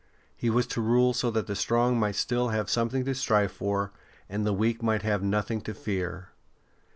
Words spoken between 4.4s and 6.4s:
the weak might have nothing to fear.